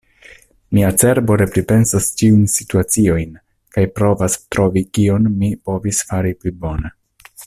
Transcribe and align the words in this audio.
Mia 0.77 0.87
cerbo 1.01 1.35
repripensas 1.41 2.07
ĉiujn 2.21 2.41
situaciojn, 2.55 3.37
kaj 3.77 3.85
provas 3.99 4.39
trovi 4.57 4.85
kion 4.99 5.33
mi 5.43 5.51
povis 5.69 6.05
fari 6.11 6.37
pli 6.41 6.57
bone. 6.65 6.93